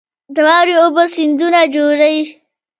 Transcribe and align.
د 0.33 0.37
واورې 0.47 0.73
اوبه 0.83 1.03
سیندونه 1.15 1.59
جوړوي 1.75 2.23